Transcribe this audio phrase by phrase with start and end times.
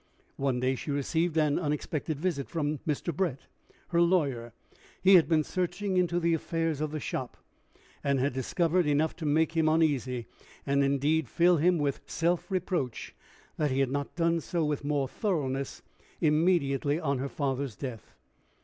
[0.37, 3.15] One day she received an unexpected visit from Mr.
[3.15, 3.41] Brett,
[3.89, 4.51] her lawyer.
[4.99, 7.37] He had been searching into the affairs of the shop,
[8.03, 10.25] and had discovered enough to make him uneasy,
[10.65, 13.13] and indeed fill him with self reproach
[13.57, 15.83] that he had not done so with more thoroughness
[16.19, 18.15] immediately on her father's death.